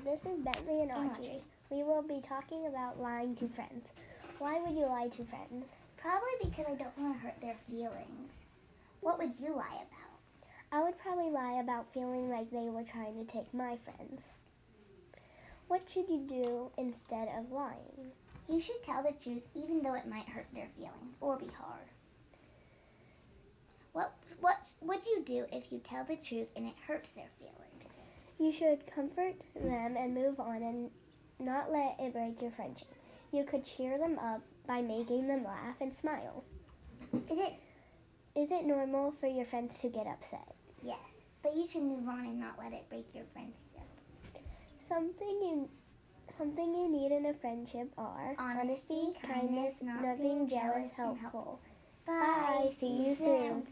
[0.00, 1.10] This is Bentley and oh, Audrey.
[1.10, 1.44] Audrey.
[1.68, 3.86] We will be talking about lying to friends.
[4.38, 5.66] Why would you lie to friends?
[5.98, 8.32] Probably because I don't want to hurt their feelings.
[9.00, 10.48] What would you lie about?
[10.72, 14.22] I would probably lie about feeling like they were trying to take my friends.
[15.68, 18.12] What should you do instead of lying?
[18.48, 21.84] You should tell the truth even though it might hurt their feelings or be hard.
[23.92, 27.71] What what would you do if you tell the truth and it hurts their feelings?
[28.42, 30.90] You should comfort them and move on and
[31.38, 32.88] not let it break your friendship.
[33.30, 36.42] You could cheer them up by making them laugh and smile.
[37.30, 37.52] Is it
[38.34, 40.56] Is it normal for your friends to get upset?
[40.82, 40.98] yes,
[41.42, 43.86] but you should move on and not let it break your friendship.
[44.80, 45.68] Something you
[46.36, 51.60] something you need in a friendship are Honesty, kindness, not not being jealous, and helpful.
[52.06, 52.64] Bye.
[52.64, 52.70] Bye.
[52.74, 53.68] See you soon.